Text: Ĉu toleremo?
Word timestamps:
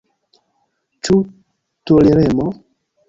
Ĉu 1.09 1.19
toleremo? 1.91 2.49